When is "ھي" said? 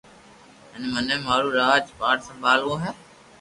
0.71-0.79, 2.83-2.91